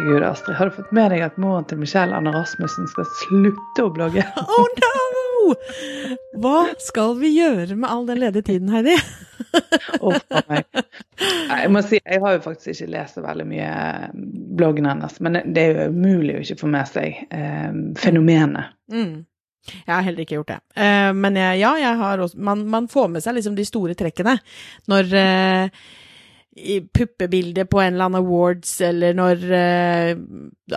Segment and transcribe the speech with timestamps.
[0.00, 0.56] Herregud, Astrid.
[0.56, 4.24] Har du fått med deg at moren til Michelle Anne Rasmussen skal slutte å blogge?
[4.40, 5.52] Oh no!
[6.40, 8.94] Hva skal vi gjøre med all den ledige tiden, Heidi?
[10.00, 10.16] oh,
[10.48, 10.64] meg.
[11.20, 14.08] Jeg må si, jeg har jo faktisk ikke lest så veldig mye eh,
[14.56, 17.70] bloggen hennes, men det er jo umulig å ikke få med seg eh,
[18.00, 18.72] fenomenet.
[18.94, 19.14] Mm.
[19.74, 20.60] Jeg har heller ikke gjort det.
[20.80, 24.00] Eh, men jeg, ja, jeg har også man, man får med seg liksom de store
[24.00, 24.38] trekkene
[24.88, 25.82] når eh,
[26.56, 30.16] i puppebildet på en eller annen awards, eller når eh,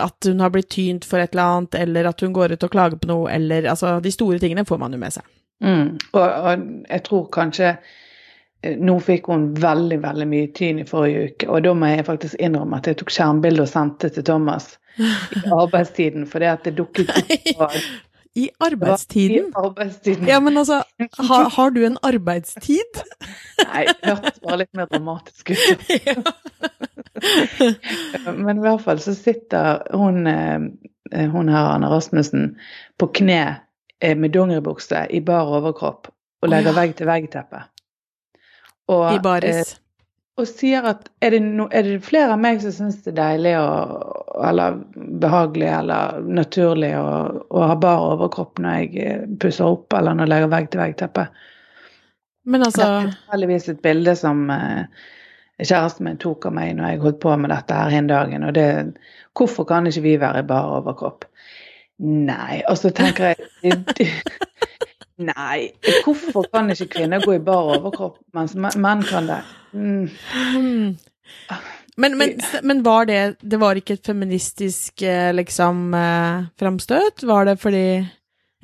[0.00, 2.70] at hun har blitt tynt for et eller annet, eller at hun går ut og
[2.70, 5.26] klager på noe, eller altså De store tingene får man jo med seg.
[5.64, 5.98] Mm.
[6.12, 11.28] Og, og jeg tror kanskje eh, nå fikk hun veldig veldig mye tyn i forrige
[11.28, 14.76] uke, og da må jeg faktisk innrømme at jeg tok skjermbilde og sendte til Thomas
[14.98, 17.70] i arbeidstiden, fordi at det dukket opp på
[18.34, 19.48] I arbeidstiden?
[19.48, 20.28] I arbeidstiden.
[20.28, 20.82] Ja, men altså,
[21.28, 23.02] har, har du en arbeidstid?
[23.68, 25.84] Nei, det hørtes bare litt mer dramatisk ut.
[28.44, 32.56] Men i hvert fall så sitter hun, eh, hun her, Anne Rasmussen,
[32.98, 33.40] på kne
[34.00, 36.10] eh, med dongeribukse i bar overkropp
[36.42, 36.80] og legger oh, ja.
[36.82, 37.62] vegg-til-vegg-teppe.
[38.90, 39.76] I baris?
[40.34, 43.18] Og sier at er det, no, er det flere av meg som syns det er
[43.20, 44.80] deilig og, eller
[45.22, 50.32] behagelig eller naturlig å, ha bar overkropp når jeg eh, pusser opp eller når jeg
[50.32, 51.26] legger vegg-til-vegg-teppe?
[52.50, 55.04] Men altså Det er tilfeldigvis et bilde som eh,
[55.62, 58.48] kjæresten min tok av meg når jeg holdt på med dette her en dagen.
[58.48, 58.68] Og det
[59.34, 61.24] Hvorfor kan ikke vi være i bar overkropp?
[62.02, 64.10] Nei, og så tenker jeg
[65.22, 65.70] Nei,
[66.02, 69.40] hvorfor kan ikke kvinner gå i bar overkropp, mens men- menn kan det?
[69.74, 70.08] Mm.
[70.32, 70.96] Hmm.
[71.96, 77.22] Men, men, men var det Det var ikke et feministisk eh, liksom eh, framstøt?
[77.22, 77.84] Var det fordi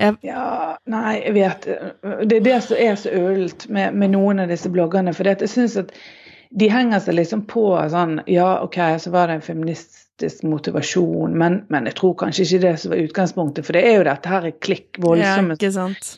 [0.00, 1.68] jeg, Ja, nei, jeg vet
[2.26, 5.14] Det er det som er så ølt med, med noen av disse bloggerne.
[5.14, 5.94] For jeg syns at
[6.50, 11.60] de henger seg liksom på sånn Ja, OK, så var det en feministisk motivasjon, men,
[11.70, 13.66] men jeg tror kanskje ikke det som var utgangspunktet.
[13.66, 16.10] For det er jo dette her er klikk, ja, voldsomme sant?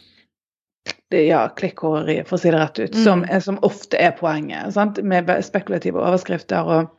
[1.10, 3.04] Det- ja, klikkhåreriet, for å si det rett ut, Mm.
[3.04, 4.72] som, som ofte er poenget.
[4.72, 5.03] Sant?
[5.03, 6.91] Med spekulative overskrifter og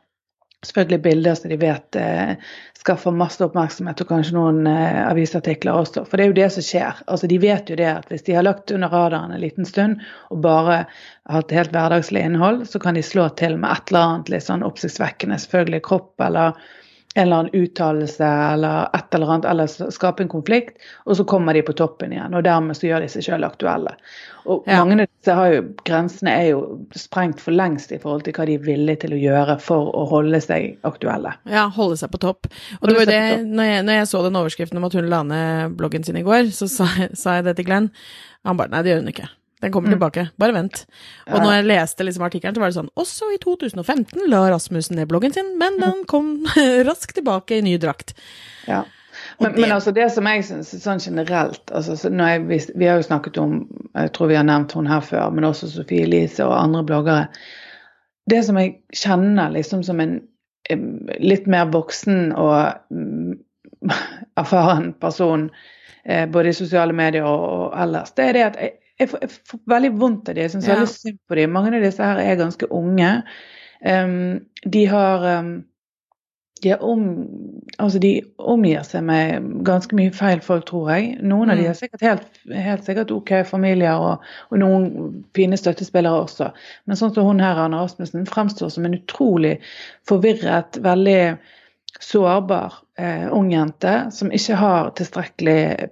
[0.64, 2.36] selvfølgelig bilder som de vet eh,
[2.78, 6.06] skaffer masse oppmerksomhet, og kanskje noen eh, avisartikler også.
[6.08, 7.02] For det er jo det som skjer.
[7.06, 10.00] Altså, de vet jo det at hvis de har lagt under radaren en liten stund
[10.30, 10.86] og bare
[11.28, 14.64] hatt helt hverdagslig innhold, så kan de slå til med et eller annet litt sånn
[14.64, 16.54] oppsiktsvekkende, selvfølgelig kropp eller
[17.16, 21.54] en eller annen uttalelse eller et eller annet, eller skape en konflikt, og så kommer
[21.54, 22.34] de på toppen igjen.
[22.34, 23.92] Og dermed så gjør de seg sjøl aktuelle.
[24.50, 24.80] Og Ja.
[24.84, 26.64] mange av disse har jo, grensene er jo
[26.98, 30.08] sprengt for lengst i forhold til hva de er villige til å gjøre for å
[30.10, 31.32] holde seg aktuelle.
[31.46, 32.46] Ja, holde seg på topp.
[32.82, 35.08] Og Holde det var det, når jeg, når jeg så den overskriften om at hun
[35.08, 37.90] la ned bloggen sin i går, så sa, sa jeg det til Glenn.
[38.44, 39.30] Han bare nei, det gjør hun ikke.
[39.64, 39.94] Den kommer Mm.
[39.96, 40.26] tilbake.
[40.38, 40.82] Bare vent.
[41.30, 44.98] Og når jeg leste liksom artikkelen, så var det sånn Også i 2015 la Rasmussen
[45.00, 46.34] ned bloggen sin, men den kom
[46.88, 48.12] raskt tilbake i ny drakt.
[48.68, 48.82] Ja.
[49.40, 52.96] Men, det- men altså det som jeg syns sånn generelt altså, jeg, vi, vi har
[53.00, 53.54] jo snakket om
[53.94, 57.28] Jeg tror vi har nevnt hun her før, men også Sofie Elise og andre bloggere.
[58.30, 60.20] Det som jeg kjenner liksom som en
[61.20, 63.34] litt mer voksen og mm,
[64.40, 65.50] erfaren person,
[66.04, 69.20] eh, både i sosiale medier og, og ellers, det er det at jeg, jeg, får,
[69.24, 70.42] jeg får veldig vondt av dem.
[70.46, 70.74] Jeg syns Ja.
[70.76, 71.52] veldig synd på dem.
[71.52, 73.12] Mange av disse her er ganske unge.
[73.84, 75.64] Um, de har um,
[76.62, 77.00] de, om,
[77.78, 81.18] altså de omgir seg med ganske mye feil folk, tror jeg.
[81.20, 81.70] Noen av de Mm.
[81.70, 86.52] er sikkert helt, helt sikkert ok familier, og, og noen fine støttespillere også.
[86.86, 89.58] Men sånn som hun her, Anne Rasmussen, fremstår som en utrolig
[90.08, 91.36] forvirret, veldig
[92.00, 95.90] sårbar eh, ung jente som ikke har tilstrekkelig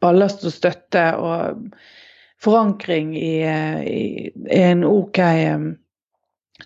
[0.00, 1.72] ballast og støtte og
[2.42, 5.58] forankring i, eh, i, i en ok eh,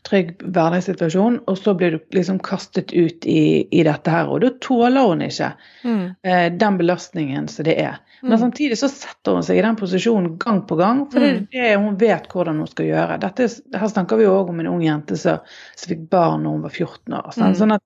[0.05, 4.27] trygg hverdagssituasjon, og så blir du liksom kastet ut i, i dette her.
[4.29, 5.53] Og da tåler hun ikke
[5.87, 8.01] eh, den belastningen som det er.
[8.25, 8.41] Men Mm.
[8.41, 11.47] samtidig så setter hun seg i den posisjonen gang på gang, for Mm.
[11.51, 13.19] det det hun vet hvordan hun skal gjøre.
[13.21, 15.39] Dette, her snakker vi òg om en ung jente som,
[15.77, 17.31] fikk barn når hun var 14 år.
[17.37, 17.59] Sånn, Mm.
[17.61, 17.83] Sånn at,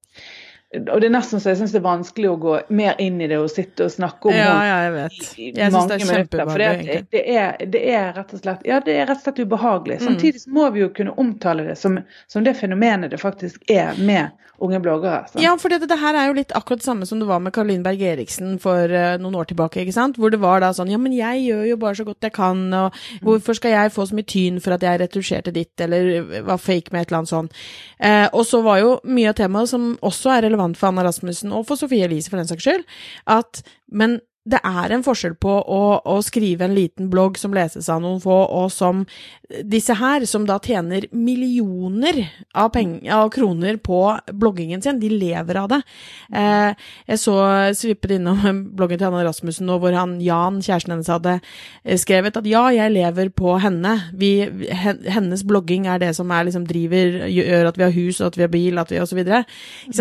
[0.77, 3.29] og det er nesten så jeg syns det er vanskelig å gå mer inn i
[3.31, 5.31] det og sitte og snakke om Ja, ja, jeg vet.
[5.41, 6.43] Jeg mange det er minutter.
[6.51, 9.41] For det, det, er, det er rett og slett Ja, det er rett og slett
[9.41, 9.97] ubehagelig.
[10.03, 10.05] Mm.
[10.11, 11.97] Samtidig må vi jo kunne omtale det som,
[12.29, 15.25] som det fenomenet det faktisk er med unge bloggere.
[15.33, 15.39] Så.
[15.43, 17.55] Ja, for det, det her er jo litt akkurat det samme som det var med
[17.55, 20.19] Caroline Berg Eriksen for uh, noen år tilbake, ikke sant?
[20.19, 22.65] Hvor det var da sånn, ja, men jeg gjør jo bare så godt jeg kan,
[22.75, 26.59] og hvorfor skal jeg få så mye tyn for at jeg retusjerte ditt, eller var
[26.59, 27.61] fake med et eller annet sånt.
[28.03, 31.53] Uh, og så var jo mye av temaet som også er relevant for Anna Rasmussen,
[31.55, 32.85] og for Sofie Elise for den saks skyld,
[33.27, 37.89] at, men det er en forskjell på å, å, skrive en liten blogg som leses
[37.93, 39.05] av noen få, og som
[39.65, 42.21] disse her, som da tjener millioner
[42.53, 44.01] av, penger, av kroner på
[44.33, 45.01] bloggingen sin.
[45.01, 45.81] De lever av det.
[46.33, 47.37] Eh, jeg så
[47.77, 52.37] svippet innom bloggen til Anna Rasmussen nå, hvor han Jan, kjæresten hennes, hadde eh, skrevet
[52.41, 53.95] at ja, jeg lever på henne.
[54.19, 54.33] Vi,
[55.09, 58.47] hennes blogging er det som er, liksom, driver, gjør at vi har hus, at vi
[58.47, 59.23] har bil, at vi osv.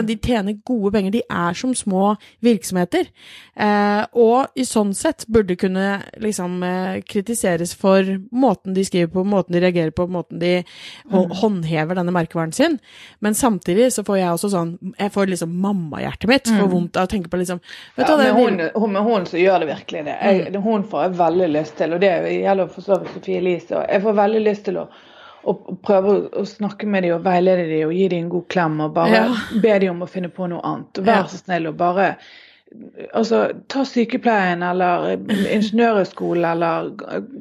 [0.08, 1.16] De tjener gode penger.
[1.18, 2.14] De er som små
[2.44, 3.12] virksomheter.
[3.58, 9.24] Eh, og i sånn sett burde kunne liksom eh, kritiseres for måten de skriver på,
[9.28, 11.34] måten de reagerer på, måten de mm.
[11.42, 12.78] håndhever denne merkevaren sin.
[13.24, 16.72] Men samtidig så får jeg også sånn Jeg får liksom mammahjertet mitt får mm.
[16.72, 17.60] vondt av å tenke på liksom
[17.98, 20.16] vet ja, hva, det, hun, hun, Med hun så gjør det virkelig det.
[20.22, 20.62] Jeg, mm.
[20.64, 23.84] Hun får jeg veldig lyst til, og det gjelder for så vidt Sofie Elise.
[23.88, 24.88] Jeg får veldig lyst til å
[25.48, 28.82] og prøve å, snakke med dem og veilede dem og gi dem en god klem
[28.84, 29.28] og bare ja.
[29.64, 31.02] be dem om å finne på noe annet.
[31.08, 32.10] Vær så snill og bare
[33.14, 35.14] altså, ta sykepleien eller
[35.56, 36.92] ingeniørhøyskole, eller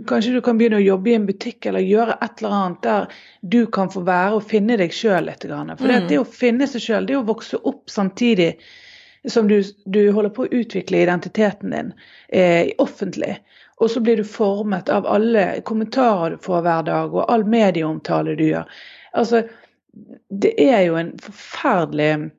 [0.09, 3.21] kanskje du kan begynne å jobbe i en butikk eller gjøre et eller annet der
[3.43, 5.47] du kan få være og finne deg sjøl litt.
[5.47, 6.09] For det, mm.
[6.13, 8.55] det å finne seg sjøl, det å vokse opp samtidig
[9.27, 9.59] som du,
[9.91, 11.93] du, holder på å utvikle identiteten din
[12.29, 13.35] eh, offentlig.
[13.83, 18.37] Og så blir du formet av alle kommentarer du får hver dag, og all medieomtale
[18.39, 18.71] du gjør.
[19.19, 19.43] Altså,
[20.31, 22.31] det er jo en forferdelig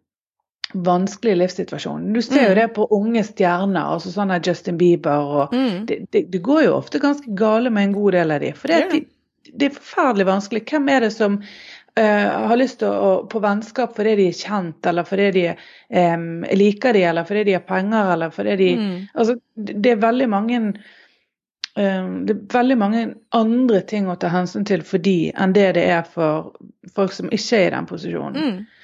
[0.83, 2.13] vanskelig livssituasjon.
[2.13, 2.59] Du ser jo mm.
[2.59, 5.85] det på unge stjerner, altså sånn av Justin Bieber og mm.
[5.89, 8.51] det, det, det, går jo ofte ganske gale med en god del av de.
[8.57, 8.94] For det, yeah.
[8.94, 10.63] de, det er forferdelig vanskelig.
[10.69, 14.91] Hvem er det som uh, har lyst til å på vennskap fordi de er kjent,
[14.91, 18.95] eller fordi de um, liker de, eller fordi de har penger, eller fordi de mm.
[19.13, 23.06] Altså, det er veldig mange um, det er veldig mange
[23.38, 26.53] andre ting å ta hensyn til for de enn det det er for
[26.95, 28.38] folk som ikke er i den posisjonen.
[28.38, 28.76] Mm.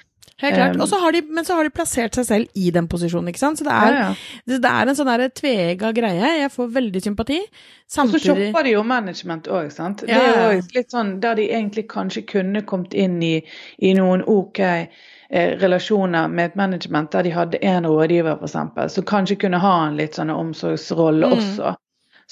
[0.43, 0.75] Helt klart.
[0.75, 3.59] Um, så de, men så har de plassert seg selv i den posisjonen, ikke sant.
[3.59, 4.41] Så det er, ja, ja.
[4.49, 6.33] Det, det er en sånn tveegga greie.
[6.41, 7.39] Jeg får veldig sympati.
[7.87, 8.19] Samtidig...
[8.19, 10.03] Og så shopper de jo management òg, sant.
[10.09, 13.35] Ja, det er jo litt sånn der de egentlig kanskje kunne kommet inn i,
[13.79, 19.07] i noen OK eh, relasjoner med et management der de hadde én rådgiver, f.eks., som
[19.07, 21.39] kanskje kunne ha en litt sånn omsorgsrolle mm.
[21.39, 21.75] også.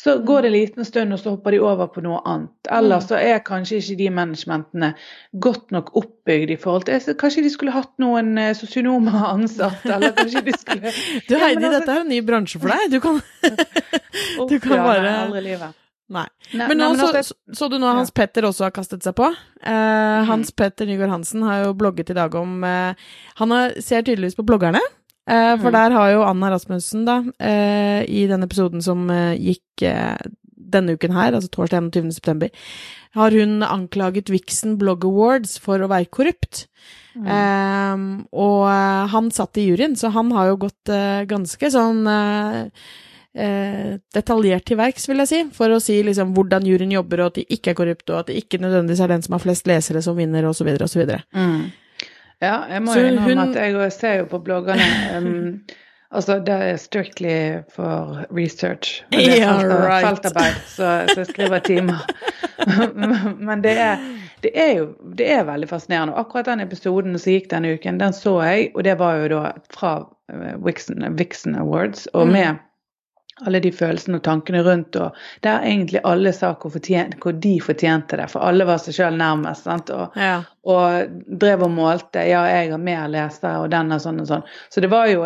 [0.02, 2.54] Så går det en liten stund, og så hopper de over på noe annet.
[2.74, 3.06] Eller mm.
[3.06, 4.88] så er kanskje ikke de managementene
[5.46, 10.16] godt nok oppbygd i forhold til Kanskje de skulle hatt noen eh, sosionomer ansatt, eller
[10.18, 10.96] kanskje de skulle
[11.30, 11.76] Du Heidi, ja, altså...
[11.76, 12.96] dette er en ny bransje for deg.
[12.96, 13.22] Du kan,
[14.50, 15.72] du kan bare
[16.12, 16.26] Nei.
[16.52, 16.66] Nei.
[16.68, 18.18] Men nå nei, men så, så, du nå Hans ja.
[18.18, 19.30] Petter også har kastet seg på.
[19.62, 20.56] Eh, Hans mm.
[20.60, 23.06] Petter Nygaard Hansen har jo blogget i dag om eh,
[23.40, 24.82] Han har, ser tydeligvis på bloggerne.
[25.30, 25.76] Eh, for mm.
[25.78, 29.86] der har jo Anna Rasmussen, da, eh, i den episoden som eh, gikk
[30.72, 32.14] denne uken her, altså torsdag 21.
[32.16, 32.50] september,
[33.18, 36.66] har hun anklaget Vixen Blog Awards for å være korrupt.
[37.12, 37.28] Mm.
[37.28, 38.70] Um, og
[39.12, 42.72] han satt i juryen, så han har jo gått uh, ganske sånn uh,
[43.36, 47.34] uh, detaljert til verks, vil jeg si, for å si liksom hvordan juryen jobber, og
[47.34, 49.68] at de ikke er korrupte, og at det ikke nødvendigvis er den som har flest
[49.68, 51.04] lesere, som vinner, osv., osv.
[51.36, 51.68] Mm.
[52.42, 53.56] Ja, jeg må jo innrømme hun...
[53.56, 55.62] at jeg ser jo på bloggene um,
[56.12, 59.06] Altså, det er strictly for research.
[59.12, 60.04] Det er yeah, right.
[60.04, 62.02] feltarbeid, så, så, jeg skriver timer.
[63.48, 64.02] Men det er,
[64.44, 66.18] det er, jo det er veldig fascinerende.
[66.20, 69.54] Akkurat den episoden som gikk denne uken, den så jeg, og det var jo da
[69.72, 69.94] fra
[70.66, 72.36] Vixen, eh, Vixen Awards, og mm.
[72.36, 72.60] med
[73.46, 74.96] alle de følelsene og tankene rundt.
[74.96, 78.98] og Der egentlig alle sa hvor, fortjent, hvor de fortjente det, for alle var seg
[78.98, 79.68] sjøl nærmest.
[79.68, 80.38] Og, ja.
[80.68, 82.26] og, drev og målte.
[82.30, 84.48] Ja, jeg har mer lesere, og den og sånn og sånn.
[84.70, 85.26] Så det var jo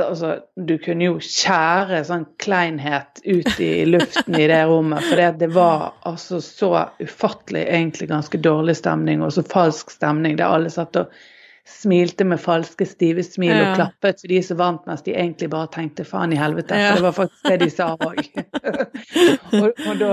[0.00, 5.04] altså, Du kunne jo skjære sånn kleinhet ut i luften i det rommet.
[5.10, 6.72] For det var altså så
[7.02, 11.14] ufattelig egentlig ganske dårlig stemning, og så falsk stemning, der alle satt og
[11.68, 13.70] smilte med falske, stive smil ja.
[13.70, 16.76] og klappet for de som vant, mens de egentlig bare tenkte faen i helvete.
[16.76, 16.92] Ja.
[16.92, 18.20] For det var faktisk det de sa òg.
[19.62, 20.10] og, og, da,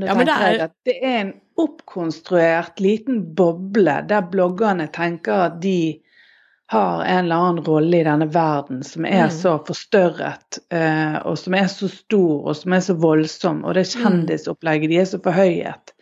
[0.00, 0.48] da ja, tenker er...
[0.48, 5.78] jeg at det er en oppkonstruert liten boble der bloggerne tenker at de
[6.68, 9.34] har en eller annen rolle i denne verden som er mm.
[9.36, 13.86] så forstørret, uh, og som er så stor og som er så voldsom, og det
[13.86, 14.02] mm.
[14.02, 15.94] kjendisopplegget, de er så forhøyet.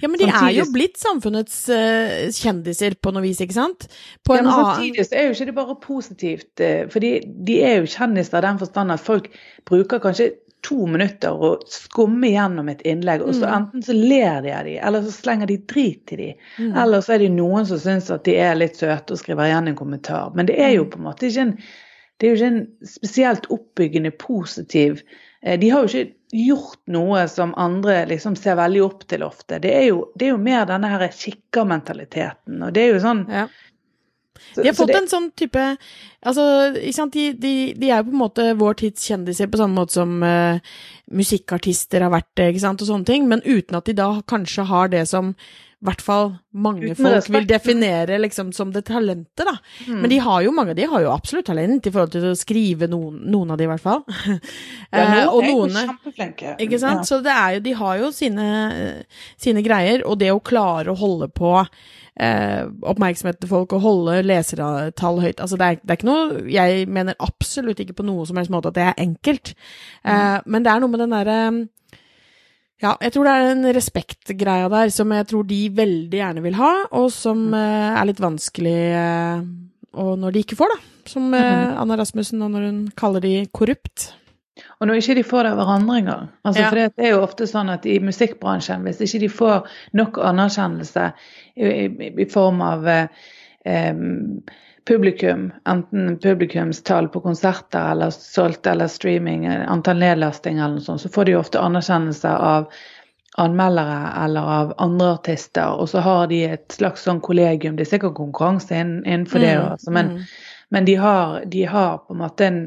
[0.00, 0.44] Ja, men de samtidig...
[0.44, 3.88] er jo blitt samfunnets uh, kjendiser på noe vis, ikke sant?
[4.26, 6.52] På ja, men samtidig så er jo ikke det bare positivt.
[6.60, 9.30] Uh, for de er jo kjendiser i den forstand at folk
[9.68, 10.32] bruker kanskje
[10.66, 13.52] to minutter og skummer gjennom et innlegg, og så mm.
[13.56, 16.32] enten så ler de av de, eller så slenger de drit til de.
[16.58, 16.74] Mm.
[16.82, 19.72] Eller så er det noen som syns at de er litt søte og skriver igjen
[19.72, 20.34] en kommentar.
[20.36, 20.90] Men det er jo mm.
[20.92, 21.56] på en måte ikke en
[22.20, 24.98] det er jo ikke en spesielt oppbyggende positiv
[25.42, 29.58] eh, De har jo ikke gjort noe som andre liksom ser veldig opp til ofte.
[29.62, 32.62] Det er jo, det er jo mer denne her kikkermentaliteten.
[32.62, 33.48] Og det er jo sånn ja.
[34.56, 35.62] De har fått en sånn type
[36.26, 36.42] Altså,
[36.76, 39.78] ikke sant, de, de, de er jo på en måte vår tids kjendiser på samme
[39.78, 40.60] måte som uh,
[41.16, 44.66] musikkartister har vært det, ikke sant, og sånne ting, men uten at de da kanskje
[44.68, 45.30] har det som
[45.84, 49.54] hvert fall mange folk vil definere liksom som det talentet, da.
[49.86, 50.00] Mm.
[50.02, 52.88] Men de har jo mange, de har jo absolutt talent i forhold til å skrive
[52.90, 54.04] noen, noen av de i hvert fall.
[54.90, 56.54] ja, Eh, og er noen kjempeflinke.
[56.60, 57.04] ikke sant?
[57.04, 57.08] Ja.
[57.08, 58.50] Så det er jo, de har jo sine,
[59.40, 61.54] sine greier, og det å klare å holde på
[62.20, 66.44] eh, oppmerksomheten til folk og holde lesertall høyt altså det, er, det er ikke noe
[66.52, 69.54] Jeg mener absolutt ikke på noe som helst måte at det er enkelt,
[70.04, 71.38] eh, men det er noe med den derre
[72.80, 76.56] ja, jeg tror det er en respektgreia der som jeg tror de veldig gjerne vil
[76.60, 79.42] ha, og som eh, er litt vanskelig eh,
[80.00, 80.78] og når de ikke får, da.
[81.10, 84.12] Som eh, Anna Rasmussen, og når hun kaller de korrupt.
[84.78, 86.28] Og når ikke de får det av hverandre engang.
[86.44, 86.68] Altså, Ja.
[86.68, 89.68] for det er jo ofte sånn at i musikkbransjen, hvis ikke de får
[89.98, 91.08] nok anerkjennelse
[91.56, 93.08] i, i, i form av eh,
[94.90, 101.10] publikum, enten publikumstall på konserter eller solgt eller streaming, antall nedlastinger eller noe sånt, så
[101.14, 102.66] får de ofte anerkjennelse av
[103.38, 107.78] anmeldere eller av andre artister, og så har de et slags sånn kollegium.
[107.78, 110.26] Det er sikkert konkurranse innenfor innenfor det, Mm, altså, men, mm.
[110.70, 112.60] men de, har, de har på en måte en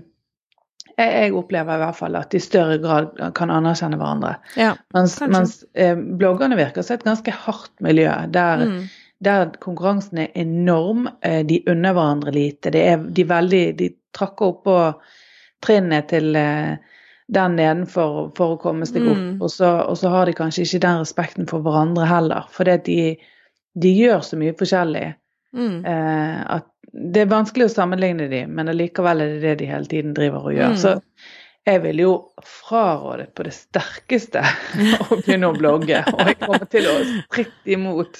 [0.94, 4.36] jeg opplever i hvert fall at de i større grad kan anerkjenne hverandre.
[4.56, 4.75] Ja.
[4.94, 8.84] Mens, mens eh, bloggerne virker som et ganske hardt miljø, der, Mm.
[9.24, 11.08] Der konkurransen er enorm.
[11.22, 12.74] Eh, de unner hverandre lite.
[12.75, 14.77] Det er, de, veldig, de trakker oppå
[15.63, 16.75] trinnet til eh,
[17.34, 19.20] den nedenfor for å komme seg opp.
[19.20, 19.42] Mm.
[19.42, 22.48] Og, så, og så har de kanskje ikke den respekten for hverandre heller.
[22.53, 23.01] For de,
[23.74, 25.12] de gjør så mye forskjellig
[25.53, 25.86] Mm.
[25.86, 29.89] eh, at det er vanskelig å sammenligne de, men allikevel er det det de hele
[29.89, 30.74] tiden driver og gjør.
[30.74, 30.80] Mm.
[30.82, 30.96] Så
[31.65, 32.10] jeg vil jo
[32.43, 34.41] fraråde på det sterkeste
[35.08, 36.01] å begynne å blogge.
[36.12, 38.20] Og jeg kommer til å stritte imot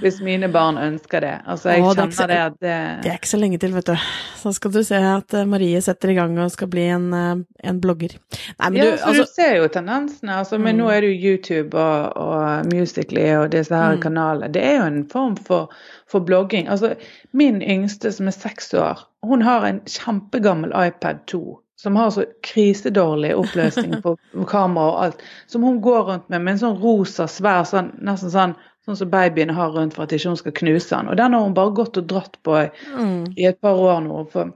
[0.00, 1.34] hvis mine barn ønsker det.
[1.44, 3.58] Altså, jeg Å, det ikke så- kjenner det at Det det er ikke så lenge
[3.60, 4.06] til, vet du.
[4.40, 7.44] Så skal du se at eh, Marie setter i gang og skal bli en, eh,
[7.68, 8.16] en blogger.
[8.58, 10.38] Nei, men ja, du, altså du ser jo tendensene.
[10.40, 10.80] Altså, men Mm.
[10.84, 14.02] nå er det jo YouTube og, og Musically og disse her Mm.
[14.02, 14.52] kanalene.
[14.52, 15.68] Det er jo en form for,
[16.06, 16.68] for blogging.
[16.68, 16.94] Altså,
[17.32, 21.58] min yngste, som er seks år, hun har en kjempegammel iPad 2.
[21.78, 24.16] Som har så krisedårlig oppløsning på
[24.50, 25.20] kamera og alt.
[25.46, 28.56] Som hun går rundt med med en sånn rosa, svær, sånn, nesten sånn
[28.88, 31.10] sånn som babyene har rundt for at ikke hun skal knuse den.
[31.12, 32.66] Og den har hun bare gått og dratt på i
[32.96, 34.22] mm, i et par år nå.
[34.32, 34.50] For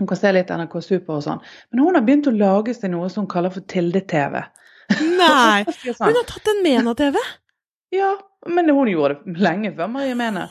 [0.00, 1.42] hun kan se litt NRK Super og sånn.
[1.70, 4.40] Men hun har begynt å lage seg noe som hun kaller for Tilde-TV.
[5.18, 5.64] Nei!
[5.66, 7.20] Og Hun sånn, har tatt en Mena-TV!
[7.94, 8.10] ja,
[8.46, 10.48] men hun gjorde det lenge før Marie Mena.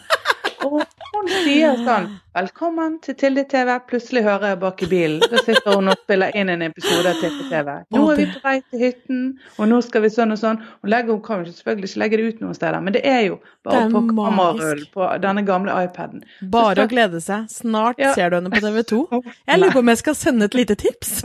[0.66, 0.82] Og
[1.46, 3.70] sier sånn Velkommen til Tilde-TV.
[3.88, 5.22] Plutselig hører jeg bak i bilen.
[5.24, 7.70] Da sitter hun og spiller inn en episode av Tilde-TV.
[7.96, 9.22] Nå er vi på vei til hytten,
[9.56, 10.60] og nå skal vi sånn og sånn.
[10.60, 13.22] Hun, legger, hun kan jo selvfølgelig ikke legge det ut noen steder, men det er
[13.30, 16.25] jo bare er på kamerarull på denne gamle iPaden.
[16.58, 17.48] Bare å glede seg.
[17.56, 18.12] Snart Ja.
[18.20, 19.02] ser du henne på TV 2.
[19.48, 21.22] Jeg lurer på om jeg skal sende et lite tips.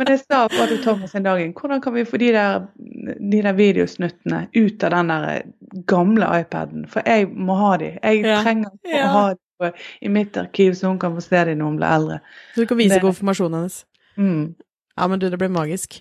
[0.00, 2.62] Men jeg sa bare til Thomas en dag hvordan kan vi få de der,
[3.20, 5.42] de der videosnuttene ut av den der
[5.90, 6.86] gamle iPaden?
[6.88, 7.90] For jeg må ha de.
[8.00, 8.38] Jeg Ja.
[8.42, 8.70] trenger
[9.04, 11.92] å ha de i mitt arkiv, så hun kan få se de når hun blir
[11.92, 12.20] eldre.
[12.54, 13.84] Så du kan vise Det- konfirmasjonen hennes.
[14.16, 14.54] Mm.
[14.96, 16.00] Ja, men du, det blir magisk.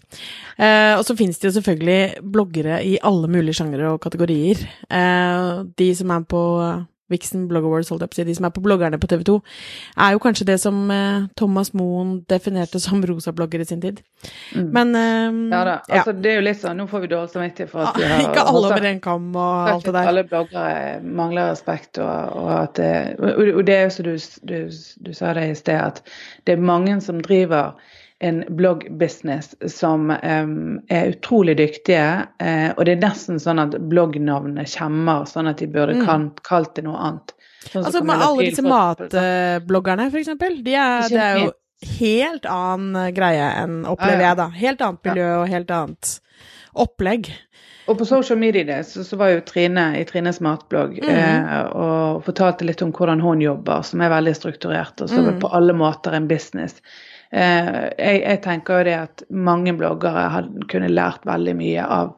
[0.57, 4.63] Eh, og så finnes det jo selvfølgelig bloggere i alle mulige sjangere og kategorier.
[4.89, 8.47] Eh, de som er på Vixen Blog Awards, holdt jeg på å si, de som
[8.47, 9.37] er på bloggerne på TV 2,
[10.05, 14.01] er jo kanskje det som eh, Thomas Moen definerte som rosa-blogger i sin tid.
[14.55, 14.69] Mm.
[14.75, 15.77] Men eh, Ja da.
[15.87, 18.25] Altså, Det er jo litt sånn, nå får vi dårlig samvittighet for at vi har
[18.25, 20.11] Ikke alle over en kam og alt det der.
[20.13, 24.13] Alle bloggere mangler respekt, og, og at det, og, og det er jo som du,
[24.49, 24.59] du,
[25.05, 26.03] du sa det i sted, at
[26.47, 27.75] det er mange som driver
[28.19, 34.71] en bloggbusiness som um, er utrolig dyktige, Uh, og det er nesten sånn at bloggnavnet
[34.75, 36.29] kommer, sånn at de burde Mm.
[36.43, 37.33] kalt det noe annet.
[37.67, 41.51] Sånn Altså med alle disse matbloggerne, for eksempel, de er, det er jo
[41.99, 44.47] helt annen eh, greie enn opplever jeg, da.
[44.55, 46.15] Helt annet miljø og helt annet
[46.79, 47.31] opplegg.
[47.89, 51.09] Og på social media så, så var jo Trine i Trines matblogg mm.
[51.09, 55.39] eh, og fortalte litt om hvordan hun jobber, som er veldig strukturert, og som mm.
[55.41, 56.77] på alle måter en business.
[57.29, 62.15] Eh, jeg, jeg tenker jo det at mange bloggere hadde kunne lært veldig mye av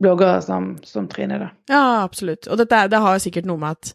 [0.00, 1.52] bloggere som, som Trine, da.
[1.70, 2.48] Ja, absolutt.
[2.48, 3.94] Og dette, det har sikkert noe med at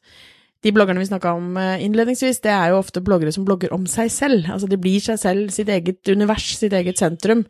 [0.66, 3.86] de bloggerne vi snakka om eh, innledningsvis, det er jo ofte bloggere som blogger om
[3.90, 4.48] seg selv.
[4.50, 7.44] Altså de blir seg selv, sitt eget univers, sitt eget sentrum.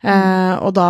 [0.00, 0.88] Eh, og da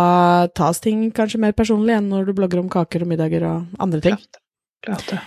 [0.55, 4.03] tas ting kanskje mer personlig enn når du blogger om kaker og middager og andre
[4.05, 4.15] ting.
[4.15, 4.43] Klart det.
[4.87, 5.21] Klart det.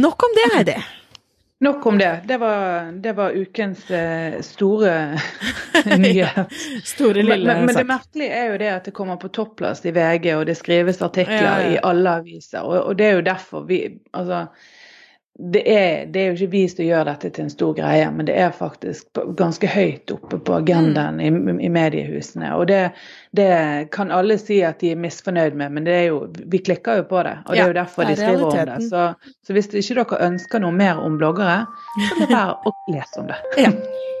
[0.00, 0.76] Nok om det, Heidi.
[1.60, 2.20] Nok om det.
[2.24, 5.18] Det var, det var ukens eh, store
[5.98, 6.52] nyhet.
[6.84, 9.92] Store, lille men, men det merkelige er jo det at det kommer på topplass i
[9.92, 11.74] VG, og det skrives artikler Ja, ja.
[11.74, 12.64] i alle aviser.
[12.64, 13.82] Og, og det er jo derfor vi
[14.16, 14.46] Altså
[15.42, 18.26] det er, det er jo ikke vi som gjør dette til en stor greie, men
[18.28, 22.52] det er faktisk ganske høyt oppe på agendaen i, i, mediehusene.
[22.58, 22.80] Og det,
[23.36, 23.48] det,
[23.94, 26.20] kan alle si at de er misfornøyd med, men det er jo,
[26.52, 27.38] vi klikker jo på det.
[27.46, 28.78] Og det er jo derfor de skriver om det.
[28.92, 29.08] Så,
[29.46, 31.62] så hvis ikke dere ønsker noe mer om bloggere,
[31.96, 33.44] så må dere å lese om det.
[33.64, 33.74] Ja.